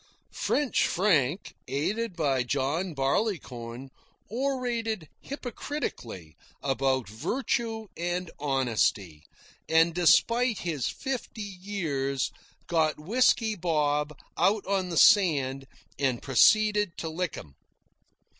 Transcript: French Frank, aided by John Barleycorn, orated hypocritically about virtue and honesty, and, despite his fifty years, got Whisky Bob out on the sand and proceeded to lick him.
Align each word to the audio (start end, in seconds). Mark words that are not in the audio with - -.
French 0.33 0.87
Frank, 0.87 1.53
aided 1.67 2.15
by 2.15 2.41
John 2.41 2.95
Barleycorn, 2.95 3.91
orated 4.31 5.07
hypocritically 5.21 6.35
about 6.63 7.07
virtue 7.07 7.85
and 7.95 8.31
honesty, 8.39 9.21
and, 9.69 9.93
despite 9.93 10.57
his 10.61 10.87
fifty 10.89 11.55
years, 11.61 12.31
got 12.65 12.99
Whisky 12.99 13.53
Bob 13.53 14.17
out 14.39 14.65
on 14.65 14.89
the 14.89 14.97
sand 14.97 15.67
and 15.99 16.19
proceeded 16.19 16.97
to 16.97 17.07
lick 17.07 17.35
him. 17.35 17.53